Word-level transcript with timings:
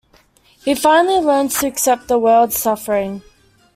He 0.65 0.73
finally 0.73 1.19
learns 1.23 1.59
to 1.59 1.67
accept 1.67 2.07
the 2.07 2.17
world's 2.17 2.57
suffering. 2.57 3.21